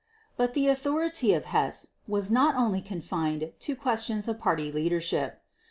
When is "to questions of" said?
3.59-4.39